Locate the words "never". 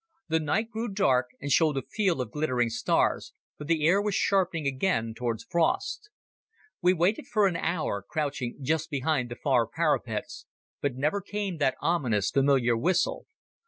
10.95-11.21